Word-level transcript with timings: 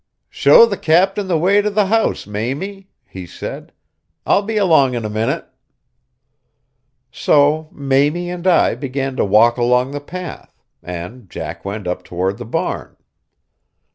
"Show 0.31 0.65
the 0.65 0.77
captain 0.79 1.27
the 1.27 1.37
way 1.37 1.61
to 1.61 1.69
the 1.69 1.85
house, 1.85 2.25
Mamie," 2.25 2.89
he 3.07 3.27
said. 3.27 3.71
"I'll 4.25 4.41
be 4.41 4.57
along 4.57 4.95
in 4.95 5.05
a 5.05 5.11
minute." 5.11 5.45
So 7.11 7.69
Mamie 7.71 8.31
and 8.31 8.47
I 8.47 8.73
began 8.73 9.15
to 9.17 9.23
walk 9.25 9.57
along 9.57 9.91
the 9.91 10.01
path, 10.01 10.59
and 10.81 11.29
Jack 11.29 11.63
went 11.63 11.85
up 11.85 12.01
toward 12.03 12.39
the 12.39 12.45
barn. 12.45 12.97